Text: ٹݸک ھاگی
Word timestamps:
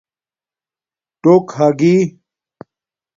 ٹݸک 1.21 1.45
ھاگی 1.57 1.95